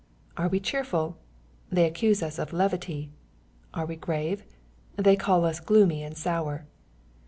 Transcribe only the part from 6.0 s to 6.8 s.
and sour.